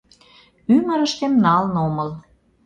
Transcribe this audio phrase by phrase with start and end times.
[0.75, 2.09] —Ӱмырыштем налын омыл.